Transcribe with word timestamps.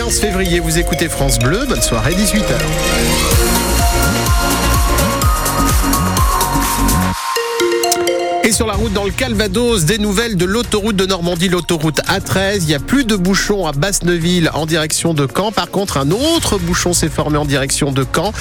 15 0.00 0.18
février. 0.18 0.60
Vous 0.60 0.78
écoutez 0.78 1.10
France 1.10 1.38
Bleu. 1.38 1.66
Bonne 1.68 1.82
soirée, 1.82 2.14
18h. 2.14 2.54
Sur 8.52 8.66
la 8.66 8.74
route 8.74 8.92
dans 8.92 9.04
le 9.04 9.10
Calvados, 9.10 9.84
des 9.84 9.98
nouvelles 9.98 10.36
de 10.36 10.44
l'autoroute 10.44 10.96
de 10.96 11.06
Normandie, 11.06 11.48
l'autoroute 11.48 12.00
A13. 12.08 12.58
Il 12.62 12.66
n'y 12.66 12.74
a 12.74 12.80
plus 12.80 13.04
de 13.04 13.14
bouchons 13.14 13.66
à 13.66 13.72
Basse-Neuville 13.72 14.50
en 14.54 14.66
direction 14.66 15.14
de 15.14 15.28
Caen. 15.32 15.52
Par 15.52 15.70
contre, 15.70 15.98
un 15.98 16.10
autre 16.10 16.58
bouchon 16.58 16.92
s'est 16.92 17.08
formé 17.08 17.38
en 17.38 17.44
direction 17.44 17.92
de 17.92 18.04
Caen. 18.12 18.32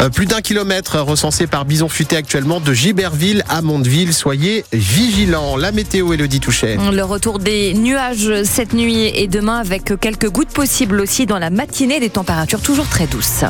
Euh, 0.00 0.08
plus 0.08 0.26
d'un 0.26 0.40
kilomètre 0.40 1.00
recensé 1.00 1.46
par 1.46 1.64
Bison 1.64 1.88
Futé 1.88 2.16
actuellement 2.16 2.60
de 2.60 2.72
Giberville 2.72 3.44
à 3.48 3.60
Mondeville. 3.60 4.14
Soyez 4.14 4.64
vigilants. 4.72 5.56
La 5.56 5.72
météo, 5.72 6.12
Elodie 6.12 6.40
Touchet. 6.40 6.78
Le 6.92 7.02
retour 7.02 7.38
des 7.38 7.74
nuages 7.74 8.44
cette 8.44 8.72
nuit 8.72 9.10
et 9.14 9.26
demain 9.26 9.58
avec 9.58 9.98
quelques 10.00 10.30
gouttes 10.30 10.52
possibles 10.52 11.00
aussi 11.00 11.26
dans 11.26 11.38
la 11.38 11.50
matinée. 11.50 11.98
Des 11.98 12.10
températures 12.10 12.60
toujours 12.60 12.88
très 12.88 13.06
douces. 13.06 13.44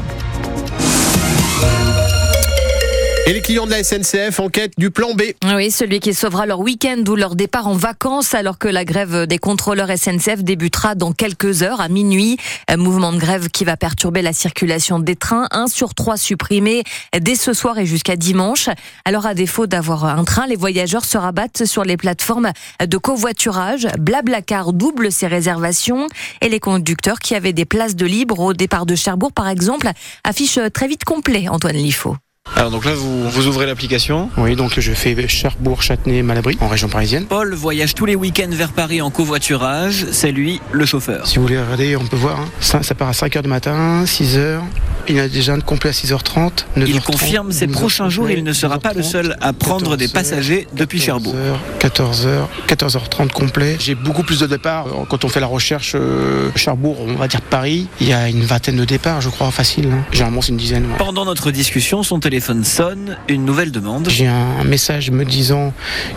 Et 3.28 3.32
les 3.32 3.40
clients 3.40 3.66
de 3.66 3.72
la 3.72 3.82
SNCF 3.82 4.38
enquêtent 4.38 4.74
du 4.78 4.92
plan 4.92 5.14
B. 5.14 5.22
Oui, 5.52 5.72
celui 5.72 5.98
qui 5.98 6.14
sauvera 6.14 6.46
leur 6.46 6.60
week-end 6.60 7.02
ou 7.08 7.16
leur 7.16 7.34
départ 7.34 7.66
en 7.66 7.72
vacances 7.72 8.34
alors 8.34 8.56
que 8.56 8.68
la 8.68 8.84
grève 8.84 9.26
des 9.26 9.38
contrôleurs 9.38 9.88
SNCF 9.88 10.44
débutera 10.44 10.94
dans 10.94 11.10
quelques 11.10 11.64
heures 11.64 11.80
à 11.80 11.88
minuit. 11.88 12.36
Un 12.68 12.76
mouvement 12.76 13.12
de 13.12 13.18
grève 13.18 13.48
qui 13.48 13.64
va 13.64 13.76
perturber 13.76 14.22
la 14.22 14.32
circulation 14.32 15.00
des 15.00 15.16
trains. 15.16 15.48
Un 15.50 15.66
sur 15.66 15.92
trois 15.92 16.16
supprimés 16.16 16.84
dès 17.20 17.34
ce 17.34 17.52
soir 17.52 17.80
et 17.80 17.84
jusqu'à 17.84 18.14
dimanche. 18.14 18.68
Alors 19.04 19.26
à 19.26 19.34
défaut 19.34 19.66
d'avoir 19.66 20.04
un 20.04 20.22
train, 20.22 20.46
les 20.46 20.54
voyageurs 20.54 21.04
se 21.04 21.18
rabattent 21.18 21.64
sur 21.64 21.82
les 21.82 21.96
plateformes 21.96 22.52
de 22.80 22.96
covoiturage. 22.96 23.88
Blablacar 23.98 24.72
double 24.72 25.10
ses 25.10 25.26
réservations 25.26 26.06
et 26.42 26.48
les 26.48 26.60
conducteurs 26.60 27.18
qui 27.18 27.34
avaient 27.34 27.52
des 27.52 27.64
places 27.64 27.96
de 27.96 28.06
libre 28.06 28.38
au 28.38 28.52
départ 28.52 28.86
de 28.86 28.94
Cherbourg 28.94 29.32
par 29.32 29.48
exemple 29.48 29.90
affichent 30.22 30.60
très 30.72 30.86
vite 30.86 31.02
complet 31.02 31.48
Antoine 31.48 31.74
Liffaut. 31.74 32.16
Alors 32.54 32.70
donc 32.70 32.84
là, 32.84 32.94
vous, 32.94 33.28
vous 33.28 33.46
ouvrez 33.48 33.66
l'application. 33.66 34.30
Oui, 34.38 34.56
donc 34.56 34.78
je 34.78 34.92
fais 34.92 35.28
Cherbourg, 35.28 35.82
Châtenay, 35.82 36.22
Malabry, 36.22 36.56
en 36.60 36.68
région 36.68 36.88
parisienne. 36.88 37.26
Paul 37.26 37.54
voyage 37.54 37.94
tous 37.94 38.06
les 38.06 38.14
week-ends 38.14 38.48
vers 38.50 38.72
Paris 38.72 39.02
en 39.02 39.10
covoiturage. 39.10 40.06
C'est 40.12 40.32
lui, 40.32 40.60
le 40.72 40.86
chauffeur. 40.86 41.26
Si 41.26 41.36
vous 41.36 41.42
voulez 41.42 41.60
regarder, 41.60 41.96
on 41.96 42.06
peut 42.06 42.16
voir. 42.16 42.40
hein. 42.40 42.48
Ça, 42.60 42.82
ça 42.82 42.94
part 42.94 43.08
à 43.08 43.12
5h 43.12 43.42
du 43.42 43.48
matin, 43.48 44.04
6h. 44.04 44.60
Il 45.08 45.16
y 45.16 45.20
a 45.20 45.28
déjà 45.28 45.52
un 45.54 45.60
complet 45.60 45.90
à 45.90 45.92
6h30. 45.92 46.64
9h30, 46.76 46.84
Il 46.86 47.00
confirme 47.00 47.52
ces 47.52 47.66
12h 47.66 47.70
prochains 47.72 48.08
jours, 48.08 48.28
il 48.30 48.42
ne 48.42 48.52
sera 48.52 48.78
pas 48.78 48.92
le 48.92 49.02
12h30, 49.02 49.04
seul 49.10 49.36
à 49.40 49.52
prendre 49.52 49.96
des 49.96 50.08
14h, 50.08 50.12
passagers 50.12 50.66
depuis 50.74 51.00
Cherbourg. 51.00 51.34
14h, 51.80 52.46
14h30 52.68 53.28
complet. 53.30 53.76
J'ai 53.78 53.94
beaucoup 53.94 54.22
plus 54.22 54.40
de 54.40 54.46
départs. 54.46 54.86
Euh, 54.88 55.04
Quand 55.08 55.24
on 55.24 55.28
fait 55.28 55.40
la 55.40 55.46
recherche 55.46 55.92
euh, 55.94 56.50
Cherbourg, 56.56 56.96
on 57.06 57.14
va 57.14 57.28
dire 57.28 57.40
Paris, 57.40 57.86
il 58.00 58.08
y 58.08 58.12
a 58.12 58.28
une 58.28 58.42
vingtaine 58.44 58.76
de 58.76 58.84
départs, 58.84 59.20
je 59.20 59.28
crois, 59.28 59.50
facile. 59.50 59.88
hein. 59.92 60.04
Généralement, 60.12 60.42
c'est 60.42 60.50
une 60.50 60.56
dizaine. 60.56 60.84
ouais. 60.86 60.96
Pendant 60.98 61.24
notre 61.24 61.50
discussion, 61.50 62.02
son 62.02 62.18
téléphone 62.20 62.64
sonne, 62.64 63.16
une 63.28 63.44
nouvelle 63.44 63.70
demande. 63.70 64.08
J'ai 64.10 64.26
un 64.26 64.64
message 64.64 65.10
me 65.10 65.24
disant 65.24 65.72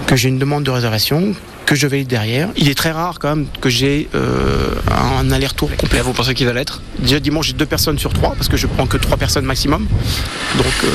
que 0.08 0.16
j'ai 0.16 0.30
une 0.30 0.40
demande 0.40 0.64
de 0.64 0.72
réservation, 0.72 1.34
que 1.66 1.76
je 1.76 1.86
vais 1.86 2.04
derrière. 2.04 2.50
Il 2.58 2.68
est 2.70 2.74
très 2.76 2.90
rare 2.92 3.20
quand 3.20 3.36
même 3.36 3.46
que 3.62 3.70
j'ai 3.70 4.10
euh, 4.16 4.74
un 5.20 5.30
aller-retour 5.30 5.70
complet. 5.78 6.00
Et 6.00 6.02
vous 6.02 6.14
pensez 6.14 6.34
qu'il 6.34 6.48
va 6.48 6.54
l'être 6.54 6.82
Déjà 6.98 7.20
dimanche, 7.20 7.48
j'ai 7.48 7.54
deux 7.54 7.68
personnes 7.68 8.00
sur 8.00 8.12
trois 8.14 8.34
parce 8.36 8.48
que 8.50 8.58
je 8.58 8.66
que 8.88 8.98
trois 8.98 9.18
personnes 9.18 9.46
maximum. 9.46 9.88
Donc 10.58 10.66
euh, 10.84 10.88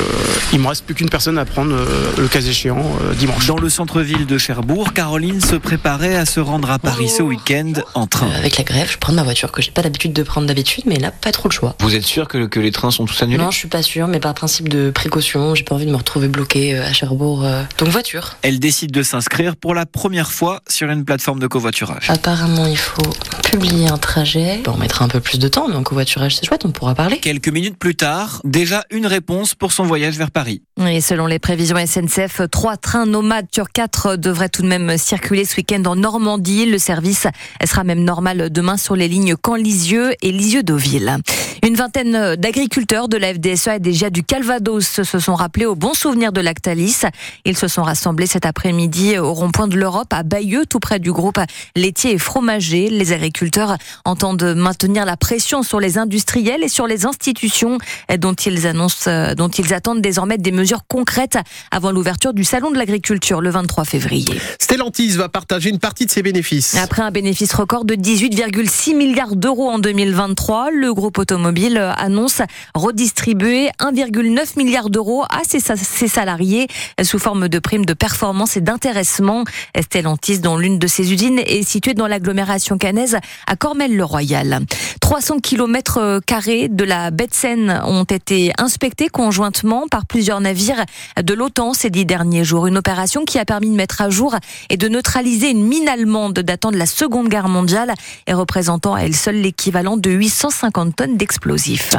il 0.53 0.59
me 0.59 0.67
reste 0.67 0.85
plus 0.85 0.95
qu'une 0.95 1.09
personne 1.09 1.37
à 1.37 1.45
prendre 1.45 1.73
euh, 1.73 1.85
le 2.17 2.27
cas 2.27 2.41
échéant 2.41 2.83
euh, 3.01 3.13
dimanche. 3.13 3.45
Dans 3.47 3.57
le 3.57 3.69
centre-ville 3.69 4.25
de 4.25 4.37
Cherbourg, 4.37 4.93
Caroline 4.93 5.41
se 5.41 5.55
préparait 5.55 6.15
à 6.15 6.25
se 6.25 6.39
rendre 6.39 6.69
à 6.71 6.79
Paris 6.79 7.09
ce 7.09 7.21
week-end 7.23 7.73
en 7.93 8.07
train. 8.07 8.27
Euh, 8.27 8.37
Avec 8.39 8.57
la 8.57 8.63
grève, 8.63 8.89
je 8.91 8.97
prends 8.97 9.13
ma 9.13 9.23
voiture 9.23 9.51
que 9.51 9.61
j'ai 9.61 9.71
pas 9.71 9.81
l'habitude 9.81 10.13
de 10.13 10.23
prendre 10.23 10.47
d'habitude, 10.47 10.83
mais 10.85 10.97
là, 10.97 11.11
pas 11.11 11.31
trop 11.31 11.49
le 11.49 11.53
choix. 11.53 11.75
Vous 11.79 11.95
êtes 11.95 12.05
sûr 12.05 12.27
que, 12.27 12.45
que 12.45 12.59
les 12.59 12.71
trains 12.71 12.91
sont 12.91 13.05
tous 13.05 13.21
annulés? 13.23 13.43
Non, 13.43 13.51
je 13.51 13.57
suis 13.57 13.67
pas 13.67 13.81
sûre, 13.81 14.07
mais 14.07 14.19
par 14.19 14.33
principe 14.33 14.69
de 14.69 14.89
précaution, 14.91 15.55
j'ai 15.55 15.63
pas 15.63 15.75
envie 15.75 15.85
de 15.85 15.91
me 15.91 15.97
retrouver 15.97 16.27
bloquée 16.27 16.75
euh, 16.77 16.85
à 16.87 16.93
Cherbourg. 16.93 17.43
euh. 17.45 17.63
Donc 17.77 17.89
voiture. 17.89 18.35
Elle 18.41 18.59
décide 18.59 18.91
de 18.91 19.03
s'inscrire 19.03 19.55
pour 19.55 19.73
la 19.73 19.85
première 19.85 20.31
fois 20.31 20.61
sur 20.67 20.89
une 20.89 21.05
plateforme 21.05 21.39
de 21.39 21.47
covoiturage. 21.47 22.09
Apparemment, 22.09 22.65
il 22.65 22.77
faut 22.77 23.09
publier 23.43 23.87
un 23.87 23.97
trajet. 23.97 24.61
Bon, 24.63 24.73
on 24.75 24.77
mettra 24.77 25.05
un 25.05 25.07
peu 25.07 25.19
plus 25.19 25.39
de 25.39 25.47
temps, 25.47 25.67
mais 25.67 25.75
en 25.75 25.83
covoiturage, 25.83 26.35
c'est 26.35 26.45
chouette, 26.45 26.65
on 26.65 26.71
pourra 26.71 26.95
parler. 26.95 27.17
Quelques 27.19 27.49
minutes 27.49 27.74
plus 27.75 27.95
tard, 27.95 28.41
déjà 28.43 28.83
une 28.89 29.05
réponse 29.05 29.55
pour 29.55 29.71
son 29.71 29.83
voyage 29.83 30.17
vers 30.17 30.31
Paris. 30.31 30.61
Et 30.87 31.01
selon 31.01 31.27
les 31.27 31.39
prévisions 31.39 31.77
SNCF, 31.77 32.41
trois 32.51 32.77
trains 32.77 33.05
nomades 33.05 33.47
sur 33.53 33.69
quatre 33.69 34.15
devraient 34.15 34.49
tout 34.49 34.61
de 34.61 34.67
même 34.67 34.97
circuler 34.97 35.45
ce 35.45 35.57
week-end 35.57 35.83
en 35.85 35.95
Normandie. 35.95 36.65
Le 36.65 36.77
service 36.77 37.27
sera 37.65 37.83
même 37.83 38.03
normal 38.03 38.49
demain 38.49 38.77
sur 38.77 38.95
les 38.95 39.07
lignes 39.07 39.35
Caen-Lisieux 39.43 40.13
et 40.21 40.31
Lisieux-Deauville. 40.31 41.17
Une 41.65 41.73
vingtaine 41.73 42.35
d'agriculteurs 42.35 43.07
de 43.07 43.17
la 43.17 43.33
FDSEA 43.33 43.77
et 43.83 43.91
GIA 43.91 44.11
du 44.11 44.21
Calvados 44.21 45.01
se 45.01 45.19
sont 45.19 45.33
rappelés 45.33 45.65
au 45.65 45.73
bon 45.73 45.95
souvenir 45.95 46.31
de 46.31 46.39
Lactalis. 46.39 47.01
Ils 47.43 47.57
se 47.57 47.67
sont 47.67 47.81
rassemblés 47.81 48.27
cet 48.27 48.45
après-midi 48.45 49.17
au 49.17 49.33
rond-point 49.33 49.67
de 49.67 49.75
l'Europe 49.75 50.13
à 50.13 50.21
Bayeux, 50.21 50.67
tout 50.69 50.79
près 50.79 50.99
du 50.99 51.11
groupe 51.11 51.39
laitier 51.75 52.11
et 52.11 52.17
fromager. 52.19 52.89
Les 52.91 53.13
agriculteurs 53.13 53.77
entendent 54.05 54.53
maintenir 54.55 55.05
la 55.05 55.17
pression 55.17 55.63
sur 55.63 55.79
les 55.79 55.97
industriels 55.97 56.63
et 56.63 56.69
sur 56.69 56.85
les 56.85 57.07
institutions 57.07 57.79
dont 58.19 58.35
ils 58.35 58.67
annoncent, 58.67 59.09
euh, 59.09 59.33
dont 59.33 59.49
ils 59.49 59.73
attendent 59.73 60.01
désormais 60.01 60.37
des 60.37 60.51
mesures 60.51 60.85
concrètes 60.87 61.39
avant 61.71 61.89
l'ouverture 61.89 62.35
du 62.35 62.43
salon 62.43 62.69
de 62.69 62.77
l'agriculture 62.77 63.41
le 63.41 63.49
23 63.49 63.85
février. 63.85 64.39
Stellantis 64.59 65.15
va 65.17 65.29
partager 65.29 65.71
une 65.71 65.79
partie 65.79 66.05
de 66.05 66.11
ses 66.11 66.21
bénéfices. 66.21 66.75
Après 66.75 67.01
un 67.01 67.09
bénéfice 67.09 67.55
record 67.55 67.85
de 67.85 67.95
18,6 67.95 68.95
milliards 68.95 69.35
d'euros 69.35 69.71
en 69.71 69.79
2023, 69.79 70.69
le 70.69 70.93
groupe 70.93 71.17
automobile 71.17 71.54
annonce 71.97 72.41
redistribuer 72.73 73.69
1,9 73.79 74.57
milliard 74.57 74.89
d'euros 74.89 75.23
à 75.29 75.41
ses, 75.47 75.59
salariés 76.07 76.67
sous 77.01 77.19
forme 77.19 77.47
de 77.47 77.59
primes 77.59 77.85
de 77.85 77.93
performance 77.93 78.57
et 78.57 78.61
d'intéressement. 78.61 79.43
Stellantis, 79.79 80.39
dont 80.39 80.57
l'une 80.57 80.79
de 80.79 80.87
ses 80.87 81.11
usines 81.13 81.39
est 81.39 81.63
située 81.63 81.93
dans 81.93 82.07
l'agglomération 82.07 82.77
cannaise 82.77 83.17
à 83.47 83.55
Cormel-le-Royal. 83.55 84.61
300 85.01 85.39
km 85.39 86.19
carrés 86.25 86.67
de 86.67 86.83
la 86.83 87.11
baie 87.11 87.27
de 87.27 87.33
Seine 87.33 87.81
ont 87.85 88.03
été 88.03 88.51
inspectés 88.57 89.07
conjointement 89.07 89.87
par 89.87 90.05
plusieurs 90.05 90.41
navires 90.41 90.83
de 91.21 91.33
l'OTAN 91.33 91.73
ces 91.73 91.89
dix 91.89 92.05
derniers 92.05 92.43
jours. 92.43 92.67
Une 92.67 92.77
opération 92.77 93.23
qui 93.25 93.39
a 93.39 93.45
permis 93.45 93.69
de 93.69 93.75
mettre 93.75 94.01
à 94.01 94.09
jour 94.09 94.35
et 94.69 94.77
de 94.77 94.87
neutraliser 94.87 95.51
une 95.51 95.65
mine 95.65 95.87
allemande 95.87 96.39
datant 96.39 96.71
de 96.71 96.77
la 96.77 96.85
Seconde 96.85 97.29
Guerre 97.29 97.49
mondiale 97.49 97.93
et 98.27 98.33
représentant 98.33 98.95
à 98.95 99.01
elle 99.01 99.15
seule 99.15 99.41
l'équivalent 99.41 99.97
de 99.97 100.09
850 100.09 100.95
tonnes 100.95 101.17
d'explosifs. 101.17 101.44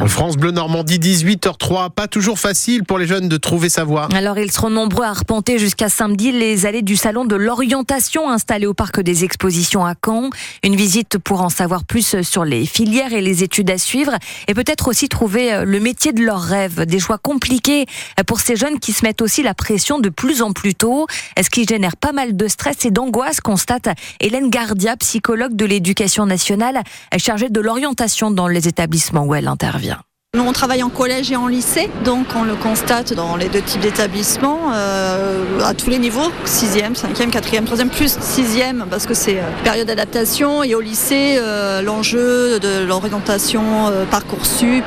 France 0.08 0.36
Bleu 0.36 0.50
Normandie, 0.50 0.98
18h03. 0.98 1.90
Pas 1.90 2.08
toujours 2.08 2.38
facile 2.38 2.82
pour 2.82 2.98
les 2.98 3.06
jeunes 3.06 3.28
de 3.28 3.36
trouver 3.36 3.68
sa 3.68 3.84
voie. 3.84 4.08
Alors 4.12 4.38
ils 4.38 4.50
seront 4.50 4.70
nombreux 4.70 5.04
à 5.04 5.10
arpenter 5.10 5.60
jusqu'à 5.60 5.88
samedi 5.88 6.32
les 6.32 6.66
allées 6.66 6.82
du 6.82 6.96
salon 6.96 7.24
de 7.24 7.36
l'orientation 7.36 8.28
installé 8.28 8.66
au 8.66 8.74
parc 8.74 9.00
des 9.00 9.22
expositions 9.22 9.86
à 9.86 9.94
Caen. 10.04 10.30
Une 10.64 10.74
visite 10.74 11.18
pour 11.18 11.42
en 11.42 11.48
savoir 11.48 11.84
plus 11.84 12.22
sur 12.22 12.44
les 12.44 12.66
filières 12.66 13.12
et 13.12 13.20
les 13.20 13.44
études 13.44 13.70
à 13.70 13.78
suivre 13.78 14.16
et 14.48 14.54
peut-être 14.54 14.88
aussi 14.88 15.08
trouver 15.08 15.64
le 15.64 15.78
métier 15.78 16.12
de 16.12 16.22
leurs 16.22 16.42
rêves. 16.42 16.84
Des 16.84 16.98
choix 16.98 17.18
compliqués 17.18 17.86
pour 18.26 18.40
ces 18.40 18.56
jeunes 18.56 18.80
qui 18.80 18.92
se 18.92 19.04
mettent 19.04 19.22
aussi 19.22 19.44
la 19.44 19.54
pression 19.54 20.00
de 20.00 20.08
plus 20.08 20.42
en 20.42 20.52
plus 20.52 20.74
tôt, 20.74 21.06
ce 21.40 21.50
qui 21.50 21.64
génère 21.64 21.96
pas 21.96 22.12
mal 22.12 22.36
de 22.36 22.48
stress 22.48 22.84
et 22.84 22.90
d'angoisse, 22.90 23.40
constate 23.40 23.88
Hélène 24.18 24.50
Gardia, 24.50 24.96
psychologue 24.96 25.54
de 25.54 25.66
l'éducation 25.66 26.26
nationale, 26.26 26.82
chargée 27.16 27.48
de 27.48 27.60
l'orientation 27.60 28.32
dans 28.32 28.48
les 28.48 28.66
établissements 28.66 29.25
où 29.26 29.34
elle 29.34 29.48
intervient. 29.48 30.02
Nous, 30.36 30.44
on 30.44 30.52
travaille 30.52 30.82
en 30.82 30.90
collège 30.90 31.32
et 31.32 31.36
en 31.36 31.46
lycée, 31.46 31.88
donc 32.04 32.26
on 32.36 32.42
le 32.42 32.56
constate 32.56 33.14
dans 33.14 33.36
les 33.36 33.48
deux 33.48 33.62
types 33.62 33.80
d'établissements, 33.80 34.70
euh, 34.74 35.60
à 35.64 35.72
tous 35.72 35.88
les 35.88 35.98
niveaux, 35.98 36.30
6e, 36.44 36.94
5e, 36.94 37.30
4e, 37.30 37.64
3e, 37.64 37.88
plus 37.88 38.18
6e, 38.18 38.84
parce 38.90 39.06
que 39.06 39.14
c'est 39.14 39.38
euh, 39.38 39.44
période 39.64 39.86
d'adaptation, 39.86 40.62
et 40.62 40.74
au 40.74 40.82
lycée, 40.82 41.36
euh, 41.38 41.80
l'enjeu 41.80 42.58
de 42.58 42.84
l'orientation 42.84 43.62
euh, 43.86 44.04
Parcoursup, 44.04 44.84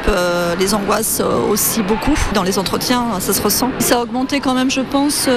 les 0.60 0.75
angoisses 0.75 1.19
aussi 1.50 1.81
beaucoup. 1.81 2.16
Dans 2.36 2.44
les 2.44 2.60
entretiens, 2.60 3.06
ça 3.19 3.34
se 3.34 3.42
ressent. 3.42 3.72
Ça 3.80 3.98
a 3.98 4.01
augmenté 4.04 4.42
quand 4.42 4.54
même, 4.54 4.69
je 4.69 4.81
pense, 4.81 5.28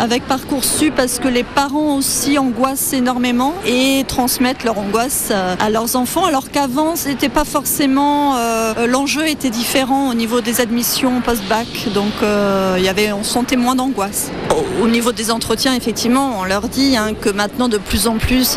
avec 0.00 0.26
Parcoursup, 0.26 0.94
parce 0.94 1.18
que 1.18 1.28
les 1.28 1.42
parents 1.42 1.96
aussi 1.96 2.38
angoissent 2.38 2.94
énormément 2.94 3.52
et 3.66 4.04
transmettent 4.08 4.64
leur 4.64 4.78
angoisse 4.78 5.32
à 5.60 5.68
leurs 5.68 5.96
enfants, 5.96 6.24
alors 6.24 6.50
qu'avant, 6.50 6.96
c'était 6.96 7.28
pas 7.28 7.44
forcément 7.44 8.36
l'enjeu 8.86 9.33
était 9.34 9.50
différent 9.50 10.10
au 10.10 10.14
niveau 10.14 10.40
des 10.40 10.60
admissions 10.60 11.20
post-bac, 11.20 11.66
donc 11.92 12.12
euh, 12.22 12.76
il 12.78 12.84
y 12.84 12.88
avait, 12.88 13.12
on 13.12 13.24
sentait 13.24 13.56
moins 13.56 13.74
d'angoisse. 13.74 14.30
Au, 14.50 14.84
au 14.84 14.88
niveau 14.88 15.10
des 15.10 15.32
entretiens, 15.32 15.74
effectivement, 15.74 16.38
on 16.38 16.44
leur 16.44 16.68
dit 16.68 16.96
hein, 16.96 17.14
que 17.20 17.30
maintenant 17.30 17.68
de 17.68 17.78
plus 17.78 18.06
en 18.06 18.16
plus 18.18 18.56